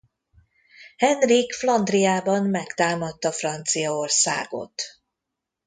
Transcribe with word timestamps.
Henrik 0.97 1.53
Flandriában 1.53 2.45
megtámadta 2.49 3.31
Franciaországot. 3.31 4.81